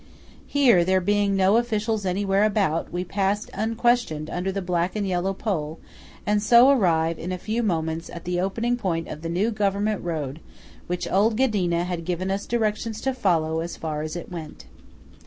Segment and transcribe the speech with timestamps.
[0.47, 5.31] Here, there being no officials anywhere about, we pass unquestioned under the black and yellow
[5.31, 5.77] pole,
[6.25, 10.03] and so arrive in a few moments at the opening point of the new government
[10.03, 10.39] road
[10.87, 14.65] which old Ghedina had given us directions to follow as far as it went.